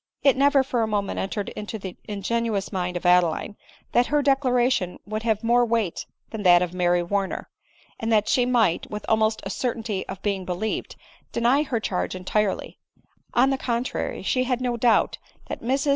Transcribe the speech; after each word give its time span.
* 0.15 0.23
It 0.23 0.35
never 0.35 0.63
for 0.63 0.81
a 0.81 0.87
moment 0.87 1.19
entered 1.19 1.49
into 1.49 1.77
the 1.77 1.95
ingenuous 2.07 2.71
mind 2.71 2.97
of 2.97 3.05
Adeline, 3.05 3.55
that 3.91 4.07
her 4.07 4.23
declaration 4.23 4.97
would 5.05 5.21
have 5.21 5.43
more 5.43 5.63
weight 5.63 6.07
than 6.31 6.41
that 6.41 6.63
of 6.63 6.73
Mary 6.73 7.03
Warner; 7.03 7.51
and 7.99 8.11
that 8.11 8.27
she 8.27 8.43
might, 8.43 8.89
with 8.89 9.05
almost 9.07 9.43
a 9.43 9.51
certainty 9.51 10.03
of 10.07 10.19
being 10.23 10.43
believed, 10.43 10.95
deny 11.31 11.61
her 11.61 11.79
charge 11.79 12.15
entirely; 12.15 12.79
on 13.35 13.51
the 13.51 13.59
contrary, 13.59 14.23
she 14.23 14.45
had 14.45 14.59
no 14.59 14.75
doubt 14.75 15.19
but 15.47 15.59
that 15.59 15.61
Mis. 15.67 15.87